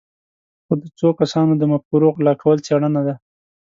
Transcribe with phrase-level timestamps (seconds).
[0.65, 3.15] خو د څو کسانو د مفکورو غلا کول څېړنه ده.